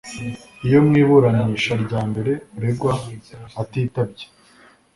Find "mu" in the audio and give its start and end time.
0.85-0.93